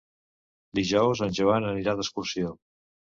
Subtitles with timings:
[0.79, 2.51] Dijous en Joan anirà d'excursió.